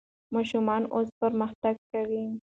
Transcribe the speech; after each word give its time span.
ماشومان 0.33 0.81
اوس 0.95 1.09
پرمختګ 1.21 1.75
کوي. 1.91 2.25